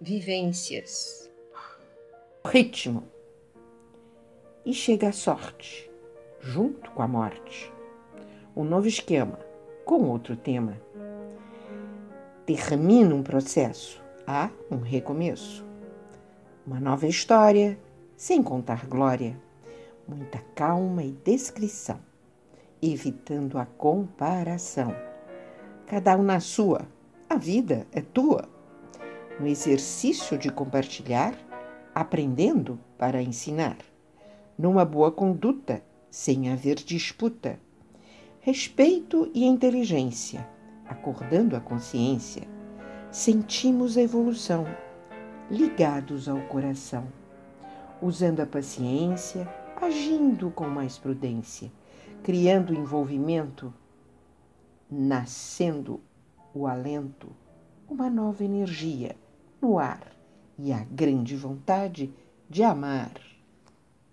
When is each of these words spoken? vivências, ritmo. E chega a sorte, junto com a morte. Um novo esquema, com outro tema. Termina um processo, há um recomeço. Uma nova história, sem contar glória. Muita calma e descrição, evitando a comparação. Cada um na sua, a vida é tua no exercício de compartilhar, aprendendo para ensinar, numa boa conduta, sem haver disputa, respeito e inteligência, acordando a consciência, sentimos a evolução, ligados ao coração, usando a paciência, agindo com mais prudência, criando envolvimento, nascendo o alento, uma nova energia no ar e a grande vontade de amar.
vivências, 0.00 1.30
ritmo. 2.46 3.04
E 4.64 4.72
chega 4.72 5.08
a 5.08 5.12
sorte, 5.12 5.90
junto 6.40 6.90
com 6.92 7.02
a 7.02 7.08
morte. 7.08 7.70
Um 8.56 8.64
novo 8.64 8.86
esquema, 8.86 9.38
com 9.84 10.08
outro 10.08 10.36
tema. 10.36 10.80
Termina 12.46 13.14
um 13.14 13.22
processo, 13.22 14.02
há 14.26 14.48
um 14.70 14.78
recomeço. 14.78 15.66
Uma 16.66 16.80
nova 16.80 17.06
história, 17.06 17.78
sem 18.16 18.42
contar 18.42 18.86
glória. 18.86 19.38
Muita 20.08 20.38
calma 20.54 21.02
e 21.04 21.12
descrição, 21.12 22.00
evitando 22.80 23.58
a 23.58 23.66
comparação. 23.66 24.94
Cada 25.86 26.16
um 26.16 26.22
na 26.22 26.40
sua, 26.40 26.88
a 27.28 27.36
vida 27.36 27.86
é 27.92 28.00
tua 28.00 28.48
no 29.40 29.46
exercício 29.46 30.36
de 30.36 30.52
compartilhar, 30.52 31.34
aprendendo 31.94 32.78
para 32.98 33.22
ensinar, 33.22 33.78
numa 34.56 34.84
boa 34.84 35.10
conduta, 35.10 35.82
sem 36.10 36.52
haver 36.52 36.74
disputa, 36.74 37.58
respeito 38.40 39.30
e 39.32 39.46
inteligência, 39.46 40.46
acordando 40.86 41.56
a 41.56 41.60
consciência, 41.60 42.42
sentimos 43.10 43.96
a 43.96 44.02
evolução, 44.02 44.66
ligados 45.50 46.28
ao 46.28 46.42
coração, 46.42 47.08
usando 48.02 48.40
a 48.40 48.46
paciência, 48.46 49.48
agindo 49.80 50.50
com 50.50 50.68
mais 50.68 50.98
prudência, 50.98 51.72
criando 52.22 52.74
envolvimento, 52.74 53.72
nascendo 54.90 55.98
o 56.52 56.66
alento, 56.66 57.28
uma 57.88 58.10
nova 58.10 58.44
energia 58.44 59.16
no 59.60 59.78
ar 59.78 60.12
e 60.58 60.72
a 60.72 60.84
grande 60.84 61.36
vontade 61.36 62.12
de 62.48 62.62
amar. 62.62 63.29